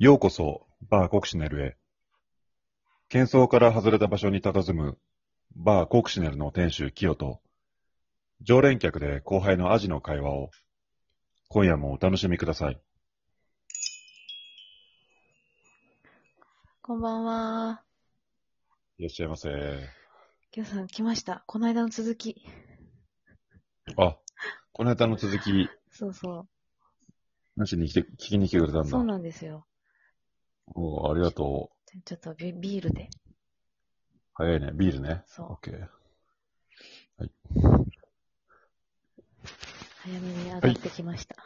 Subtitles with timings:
[0.00, 1.76] ようこそ、バーコクシネルへ。
[3.10, 4.96] 喧騒から外れた場所に佇む、
[5.56, 7.40] バーコクシネルの店主、キヨと、
[8.40, 10.50] 常連客で後輩のアジの会話を、
[11.48, 12.80] 今夜もお楽しみください。
[16.80, 17.82] こんばんは。
[18.98, 19.48] いらっしゃいませ。
[20.52, 21.42] きょうさん来ました。
[21.48, 22.46] この間の続き。
[23.96, 24.16] あ、
[24.72, 26.46] この間の続き、そうそ
[27.56, 28.84] なしに来て聞きに来てくれたんう。
[28.84, 28.90] だ。
[28.90, 29.66] そうなんですよ。
[30.74, 31.70] おありがと
[32.04, 33.04] ちょっとビビールで。
[33.04, 33.08] う。
[34.34, 34.70] 早いね。
[34.74, 35.22] ビールね。
[35.26, 35.88] そうオッケー。
[40.02, 41.36] 早めに上がってきました。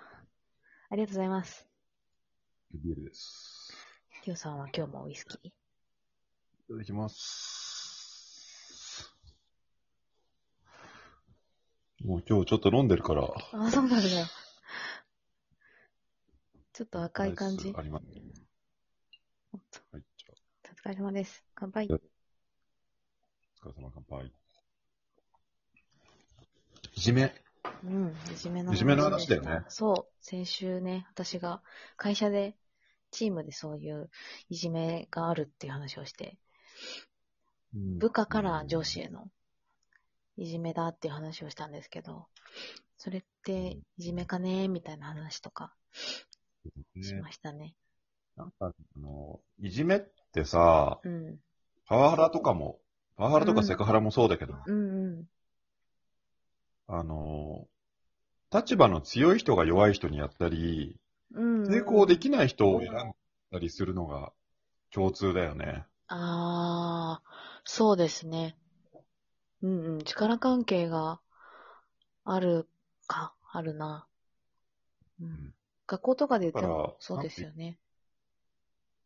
[0.91, 1.67] ありがとうございます。
[2.75, 3.73] ビールです。
[4.23, 5.49] きょうさんは今日もウイスキー？
[5.49, 5.53] い
[6.69, 9.11] ただきます。
[12.05, 13.29] もう今日ちょっと飲んでるから。
[13.53, 14.27] あ、そうなんだよ。
[16.73, 17.73] ちょっと赤い感じ。
[17.77, 18.05] あります。
[19.53, 20.03] はい。
[20.17, 21.45] じゃお疲れ様です。
[21.55, 21.87] 乾杯。
[21.91, 24.33] あお疲れ様乾杯。
[26.95, 27.35] いじめ。
[27.85, 30.25] うん、いじめのいじめの話だよねそう。
[30.25, 31.63] 先週ね、私が
[31.97, 32.57] 会社で、
[33.11, 34.09] チームでそういう
[34.49, 36.39] いじめがあるっていう話をして、
[37.75, 39.29] 部下から上司への
[40.39, 42.27] いじめだっていう話をしたんですけど、
[42.97, 45.75] それっていじめかねみたいな話とか
[47.03, 47.75] しねましたね。
[48.61, 50.01] あの、いじめっ
[50.33, 51.39] てさ、うん。
[51.87, 52.79] パワハラとかも、
[53.17, 55.29] パワハラとかセクハラもそうだけど、うんうん。
[56.89, 57.67] あの、
[58.53, 60.97] 立場の強い人が弱い人にやったり、
[61.35, 62.95] うん、抵抗できない人を選ん
[63.51, 64.33] だりするのが
[64.91, 65.87] 共通だよね。
[66.09, 67.23] ああ、
[67.65, 68.57] そうですね。
[69.63, 70.05] うんうん。
[70.05, 71.21] 力関係が
[72.25, 72.69] ある
[73.07, 74.07] か、あるな。
[75.21, 75.55] うんん。
[75.87, 77.79] 学校とかで言ってだからもそうですよね。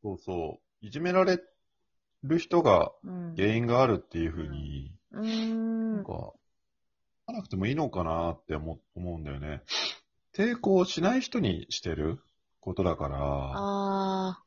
[0.06, 0.86] そうそう。
[0.86, 1.40] いじめられ
[2.22, 3.34] る人がうん。
[3.34, 6.05] 原因があるっていうふうに、うーんなん。
[6.05, 6.33] か、
[7.27, 9.62] ななくてもいいのかなって思思うんだよね。
[10.33, 12.20] 抵抗しない人にしてる
[12.61, 14.42] ことだから、ああ、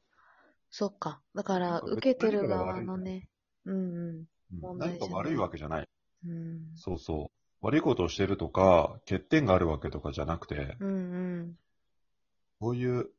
[0.70, 1.22] そっか。
[1.36, 3.28] だから、受けてる側のね。
[3.66, 4.28] うん
[4.62, 4.78] うん。
[4.78, 5.90] 何か悪いわけじゃない。
[6.26, 6.72] うん。
[6.76, 7.66] そうそう。
[7.66, 10.94] 悪いことをしてるとか、欠点があるわけとかじゃなくて、うんう
[11.44, 11.58] ん。
[12.60, 13.10] こういう、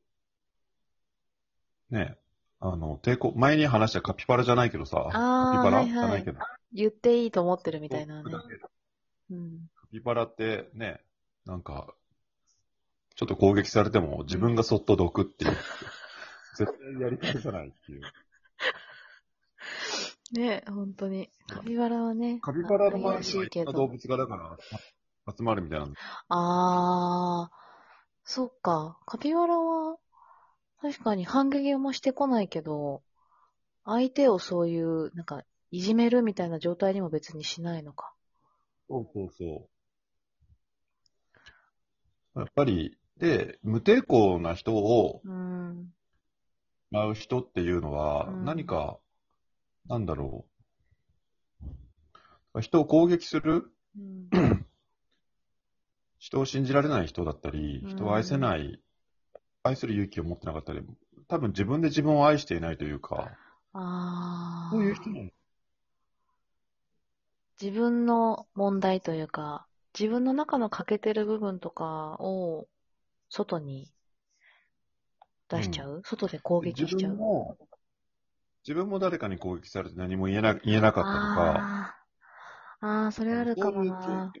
[1.91, 2.15] ね、
[2.63, 5.21] あの、抵抗、前に話したカピバラじゃないけどさ、カピバラ、
[5.61, 6.39] はいはいじゃないけど、
[6.73, 8.31] 言っていいと思ってるみたいなね。
[8.31, 8.39] カ
[9.31, 9.67] うん。
[9.91, 11.01] ピバラってね、
[11.45, 11.93] なんか、
[13.15, 15.57] ちょっと攻撃されても自分がそっと毒っていう。
[16.55, 18.01] 絶対やり返さないっていう。
[20.33, 21.29] ね本当に。
[21.47, 22.39] カピバラはね。
[22.41, 23.23] カピバラの前に。
[23.73, 24.57] 動物がだから
[25.35, 25.93] 集まるみたいなの。
[26.29, 27.51] ああ、
[28.23, 28.99] そっか。
[29.05, 29.97] カピバラは、
[30.81, 33.03] 確かに反撃もしてこないけど、
[33.85, 38.13] 相手をそういう、なんか、いじめるみたいな状態にも別にしないのか。
[38.89, 39.69] そうそうそ
[42.35, 42.39] う。
[42.39, 45.93] やっぱり、で、無抵抗な人をうん。
[46.91, 48.97] 会う人っていうのは、うん何か、
[49.87, 50.45] なんだろ
[52.55, 52.61] う。
[52.61, 54.29] 人を攻撃するうん。
[56.19, 58.79] 人を信じられない人だったりう、ん人を愛せない、
[59.63, 60.81] 愛する勇気を持ってなかったり、
[61.27, 63.29] 多分自分で自分を愛していないというか、
[63.73, 64.71] ああ。
[64.71, 65.29] そういう人なの。
[67.61, 69.67] 自分の問題というか、
[69.97, 72.67] 自分の中の欠けてる部分とかを
[73.29, 73.91] 外に
[75.47, 77.11] 出しちゃう、外で攻撃しちゃう？
[77.11, 77.57] 自分も、
[78.63, 81.95] 自分も誰かに攻撃されて何も言えな言えなかったとか、
[82.81, 82.87] あー。
[83.05, 84.31] あー、それあるかもな。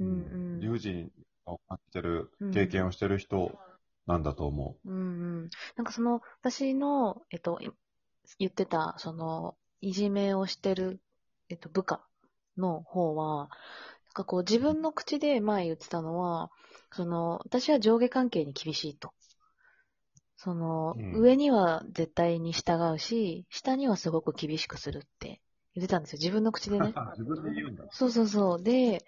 [0.00, 0.10] うんう
[0.56, 0.60] ん。
[0.60, 1.10] 理不尽
[1.44, 3.58] を感じてる、経験をしてる人
[4.10, 4.96] なんだと思うんう
[5.46, 5.50] ん。
[5.76, 7.70] なんかその、私の、えっと、い
[8.38, 11.00] 言ってた、その、いじめをしてる、
[11.48, 12.04] えっと、部下
[12.56, 16.50] の方は、なんかこう自分の口で前言ってたのは、
[16.92, 19.12] その、私は上下関係に厳しいと。
[20.36, 25.40] その、うん上には絶対に従うし、下にはすごく厳しくするって
[25.74, 26.18] 言ってたんですよ。
[26.18, 26.82] 自分の口でう。
[26.82, 26.94] ね。
[27.18, 27.84] 自分で言うんだ。
[27.92, 28.62] そうそうそう。
[28.62, 29.04] で、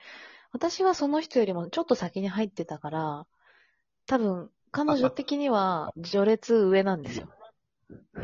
[0.53, 3.27] 私はその人よりもちょっと先に入ってたから、
[4.07, 7.29] 多分、彼女的には序列上なんですよ。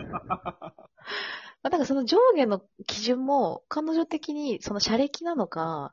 [1.63, 5.93] まあだからその上下の基準も、彼女的にその社歴なのか、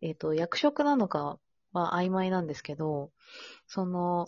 [0.00, 1.38] えっ、と、役職なのか
[1.72, 3.10] は曖昧なんですけど、
[3.66, 4.26] その、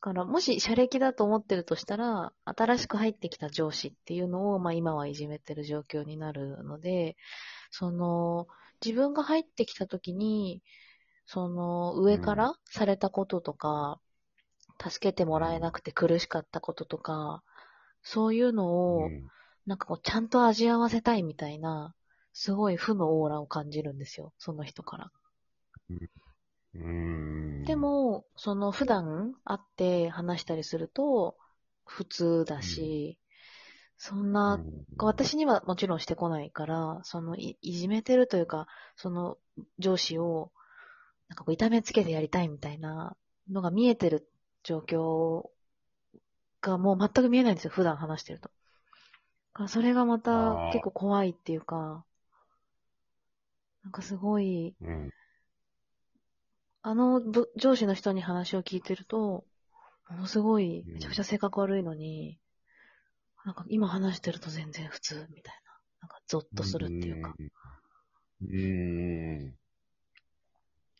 [0.00, 7.16] だからもし社歴だと思ってるとしたら、新しく入ってきた上司っていうのを、まあ今はいじめてる状況になるので、
[7.70, 8.46] その、
[8.84, 10.62] 自分が入ってきた時に、
[11.26, 13.98] その、上からされたこととか、
[14.82, 17.42] 助けてもらえなくて苦しかったこととか、
[18.02, 19.30] そういうのを、うん。
[19.66, 21.94] なんかこう、ちゃんと味合わせたいみたいな、
[22.32, 25.12] すごい負のオーラを感じるんですよ、その人から。
[27.64, 31.36] で、も、その普段会って話したりすると、
[31.86, 33.18] 普通だし、
[33.96, 34.60] そんな、
[34.98, 38.66] 私にはもちろんしてこないから、そのい、いじめてるというか、
[38.96, 39.38] その
[39.78, 40.52] 上司を、
[41.28, 43.16] なんかこう痛めつけてやりたいみたいな
[43.50, 44.28] のが見えてる
[44.64, 45.48] 状況
[46.60, 48.50] がもう全く見えないんですよ、普段話してると。
[49.68, 52.04] それがまあたー結構怖いっていうか、
[53.84, 55.10] なんかすごい、うん。
[56.82, 59.44] あのぶ上司の人に話を聞いてると、
[60.10, 62.38] ものすごい、めちゃくちゃ性格悪いのに、
[63.44, 65.74] なんか今話してると全然普通みたいな。
[66.02, 67.34] なんかゾッとするっていうか。
[68.42, 69.54] うーん。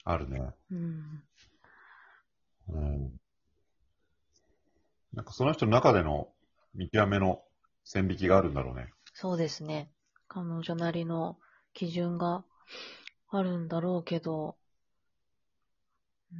[0.04, 0.40] あるね。
[0.70, 1.22] うん。
[2.68, 3.20] うん。
[5.14, 6.28] なんかその人の中での
[6.74, 7.42] 見極めの
[7.84, 8.92] 線引きがあるんだろうね。
[9.14, 9.90] そうですね。
[10.28, 11.38] 彼女なりの
[11.72, 12.44] 基準が
[13.28, 14.58] あるんだろうけど、
[16.32, 16.38] うー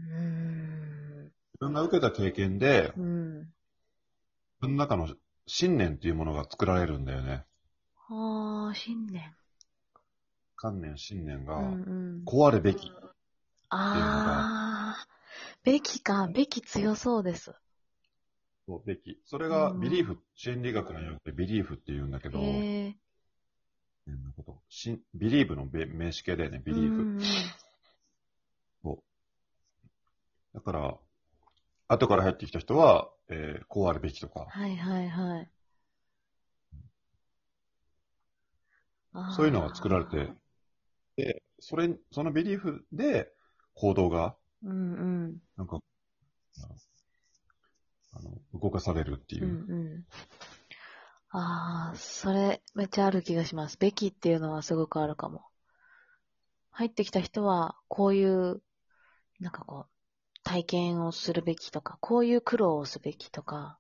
[1.29, 1.33] ん。
[1.55, 3.53] 自分が受けた経験で、うん。
[4.61, 5.15] 自分の中の
[5.47, 7.45] 信念っていうものが作られるんだよね。
[8.09, 9.37] ああ、信念。
[10.57, 12.25] 観念、信念うが、んうん。
[12.25, 12.91] こうあるべき。
[13.69, 15.07] ああ、
[15.65, 17.55] べきか、べき強そうです。
[18.67, 19.21] そうべき。
[19.25, 22.97] それがうんビリーフ、心理学のよってビリーフって言うんだけど、へえ。
[24.07, 24.63] 変なこと。
[24.69, 27.03] しビリーブのべ名詞形だよね、ビリーフ。
[27.03, 27.25] うんうん
[30.55, 30.95] だから、
[31.89, 35.51] 後から入ってきた人は、えーこうあるべきとか、はいはいはい。
[39.37, 40.33] そういうのが作られて、
[41.17, 43.33] で、それ、そのビリーフで
[43.75, 45.37] 行動が、うんうん。
[45.57, 45.79] なんか、
[46.63, 46.69] あ
[48.25, 49.47] の、動かされるっていうう。
[49.47, 50.05] んうん。
[51.31, 53.77] ああ、それめっちゃある気がします。
[53.79, 55.45] べきっていうのはすごくあるかも。
[56.73, 58.61] 入ってきた人は、こういう、
[59.41, 63.79] なんかこう、体験をするべきとか、こういう苦労をすべきとか、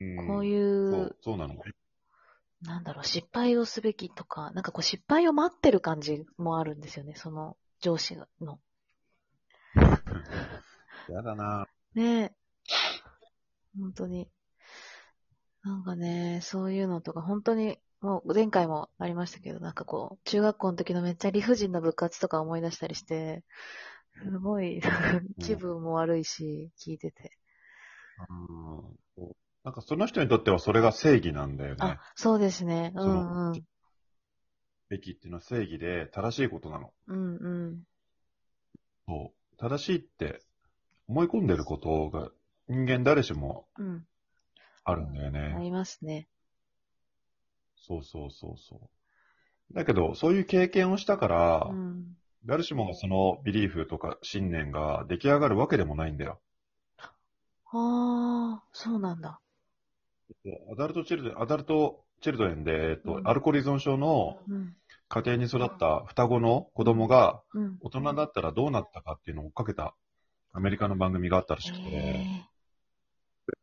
[0.00, 1.62] うんこういそうう、、そうなのね。
[2.62, 8.58] なんだろう、失敗をすべきとか、なんかこう失敗を待ってる感じもあるんですよね、その上司の。
[11.08, 12.34] やだなねえ。
[13.78, 14.28] 本当に。
[15.62, 23.44] なんかね、そういうのとか、本当に、もう前回もありましたけど、なんかこう、中学校の時のめっちゃ理不尽な部活とか思い出したりして、
[24.24, 24.82] すごい、
[25.40, 27.38] 気分も悪いし、聞いてて。
[28.28, 29.02] うん
[29.64, 32.92] なんかその人にとってはそれが正義なんだよねあ。、そうですね。
[32.96, 33.62] うんうん。
[34.88, 36.92] べきっていうのは正義で正しいことなの。
[37.06, 37.82] うんうん。
[39.06, 39.56] そう。
[39.56, 40.40] 正しいって
[41.06, 42.30] 思い込んでることが
[42.72, 44.06] 人間誰しもうん。
[44.84, 45.60] あるんだよあね。
[45.60, 46.28] りますね。
[47.76, 48.76] そうそうそうそ
[49.72, 49.74] う。
[49.74, 52.16] だけど、そういう経験をしたから、うん。
[52.46, 56.40] 誰しもがそのビリーフとか信念が出来上がるわけでもないんだよ。
[57.72, 59.40] ああ、そうなんだ。
[60.72, 64.74] アダルトチルドアダルトチルドレンで、えっとう、んアルコール依存症のうん。
[65.08, 67.78] 家庭に育った双子の子供がうん。
[67.80, 69.94] 大人だったらどうなったかっていうのを追っかけた
[70.52, 72.51] アメリカの番組があったらしくて、へ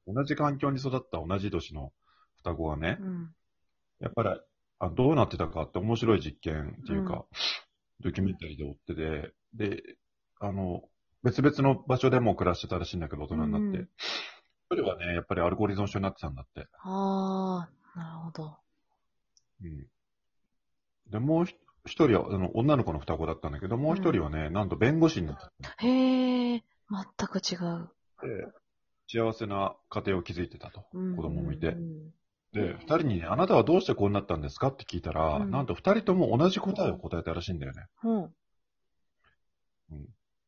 [0.08, 1.92] 同じ環境に育った同じ年の
[2.38, 3.36] 双子がねえ。、うん。
[4.00, 4.30] やっぱり
[4.80, 7.24] あどうなってたかって面白い実験っていうか、うん
[8.02, 9.84] ドキュメンタリーで追ってて、で、
[10.40, 10.84] あの、
[11.22, 13.68] 別々の場所でも暮らしてたらしいんだけど、大人になって。
[13.68, 13.90] うんうん
[14.72, 16.68] 一人はね、やっぱりアルコール依存症になってたんだって。
[16.84, 18.58] ああ、なるほど。
[19.64, 19.88] うん。
[21.10, 21.56] で、もうひ
[21.88, 27.90] 一人は、あの、女の子の双子だったんだけど、もう一人はね、なんと弁護士になってへえ、全く違う。
[28.22, 28.59] て、
[29.12, 30.86] 幸せな家庭を築いてたと。
[30.94, 31.16] うん。
[31.16, 31.70] 子供もいて。
[31.70, 32.12] うん。
[32.54, 35.52] で、二人にね、あなたはどうしてこうなったんですかって聞いたら、うん。
[35.52, 37.86] なんと二人とも同じ答えを答えたらしいんだよね。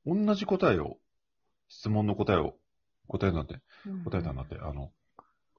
[0.05, 0.11] う。
[0.11, 0.25] ん。
[0.25, 0.97] 同じ答えを、
[1.69, 2.53] 質問の答えを
[3.07, 4.03] 答えなんて、うん。
[4.03, 4.91] 答えたんだって、あの、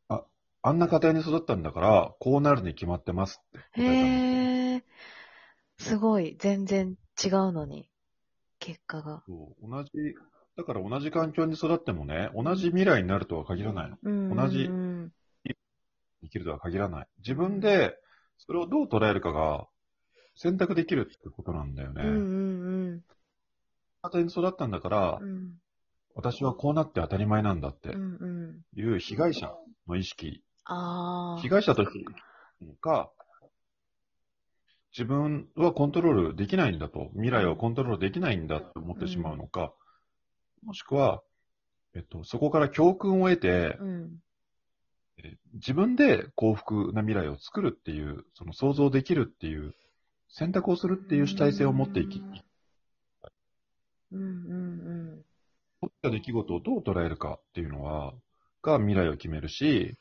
[0.09, 0.25] あ、
[0.63, 4.15] あんな家庭に育ったんだから、こうなるに決まってますって答えたんだって。
[4.15, 4.85] へえ、
[5.79, 7.89] すごい、全然違うのに、
[8.59, 9.23] 結果が。
[9.27, 9.69] そう。
[9.69, 9.91] 同じ、
[10.57, 13.97] だから同じ環境に育ってもね、同じ未来になるとは限らないの。
[14.03, 15.13] うん同じうん
[16.25, 17.07] 生きるとは限らない。
[17.19, 17.97] 自分で、
[18.39, 19.67] それをどう捉えるかが、
[20.37, 22.03] 選択できるってことなんだよね。
[22.03, 23.05] うんうん
[24.05, 25.29] 家庭に育ったんだから、うん。
[25.29, 25.53] うん
[26.15, 27.89] 私はこうなって当たり前なんだって。
[28.77, 29.55] いう被害者
[29.89, 31.41] の意識、ああ。
[31.41, 32.05] 被害者として
[32.81, 33.11] か、
[34.93, 39.73] 自分はコントロールできないんだと、未来はコントロールできないんだと思ってしまうのか、
[40.63, 41.23] もしくは、
[41.95, 44.23] えっと、そこから教訓を得て、うん。
[45.19, 49.75] え自分で幸福な未来を作るっていう、その想像できるっていう、
[50.29, 52.23] 選択をするっていう主体性を持っていき、
[54.13, 54.25] うんう
[55.19, 55.25] ん
[55.83, 58.15] 起きた出来事をどう捉えるかっていうのは、
[58.63, 59.97] が未来を決めるし、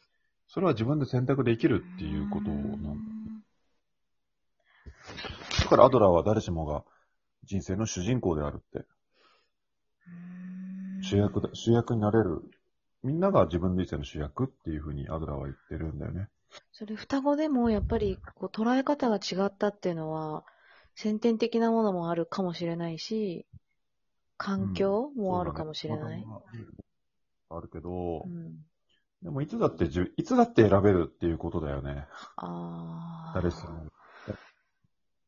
[0.48, 1.96] それは自分で選択できるうん。
[1.96, 2.90] っていうことなんだ。
[2.90, 3.44] ん
[5.64, 6.84] だからアドラーは誰しもが
[7.44, 8.86] 人生の主人公であるって。
[11.02, 12.42] 主役だ、主役になれる。
[13.04, 16.28] みんなが自分の人生の主役っていうふうにアドラーは言ってるんだよね。
[16.72, 20.44] それ双子でもやっぱりこう捉え方が違ったっていうのは
[20.96, 23.46] 先天的なものもあるかもしれないし、
[24.38, 26.22] 環境もあるかもしれない。
[26.22, 26.66] そうだね
[27.50, 28.64] あるけどう、ん、
[29.22, 32.06] でもいつだってじゅ、いつだって選べるっていうことだよね。
[32.38, 33.32] ああ。
[33.36, 33.86] 誰しも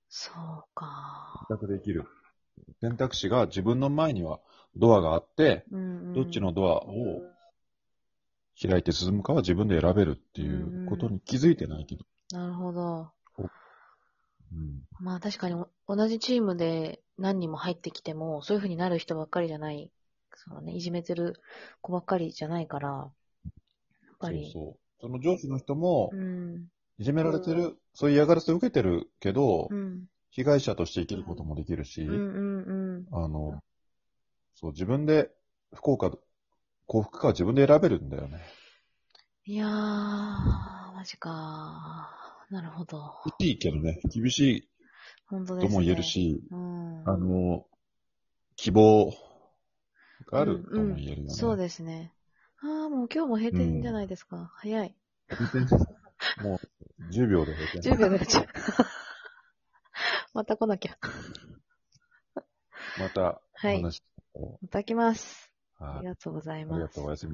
[0.09, 1.45] そうか。
[1.49, 2.05] 選択できる。
[2.81, 4.39] 選択肢が自分の前には
[4.75, 7.21] ドアがあって、うんうん、どっちのドアを
[8.61, 12.05] 開いて進むかは自分で選べるっていうことに気づいてないけど。
[12.31, 13.11] なるほど。
[14.53, 14.81] うん。
[14.99, 19.91] まあ確かにお同じチームで何人も入ってきても、そういう風になる人ばっかりじゃない、
[20.33, 21.41] そうね、いじめてる
[21.81, 23.11] 子ばっかりじゃないから、やっ
[24.19, 24.43] ぱり。
[24.45, 24.77] そうそう。
[25.01, 26.69] その上司の人もう、ん。
[26.99, 30.05] いじめられてる、そういう嫌がらせを受けてるけど、うん。
[30.35, 33.07] 被害者として生きることもできるし、うんうんうん。
[33.11, 33.63] あの、
[34.55, 35.29] そう、自分で
[35.73, 36.11] 不幸か、
[36.87, 38.41] 幸福かは自分で選べるんだよね。
[39.45, 42.09] いやー、マジか
[42.49, 43.13] なるほど。
[43.39, 44.69] いいけどね、厳しい
[45.27, 45.69] 本当ですね。
[45.69, 46.03] とも言える。
[46.03, 47.07] し、うん。
[47.07, 47.65] あの、
[48.55, 49.13] 希望
[50.31, 51.29] があるとも言えるよね。
[51.29, 52.11] そうですね。
[52.61, 54.51] ああ、もう今日も閉店じゃないですか。
[54.55, 54.95] 早い。
[56.41, 57.81] もう、10秒で閉店。
[57.81, 58.47] 10秒でやっちゃう。
[60.33, 60.97] また来なきゃ。
[62.99, 63.91] また、おはいま
[64.69, 65.51] た来ます。
[65.79, 67.05] ありがとうございありがますとう。
[67.05, 67.31] おやすみなさい